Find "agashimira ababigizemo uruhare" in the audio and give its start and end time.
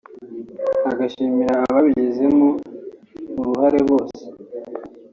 0.91-3.79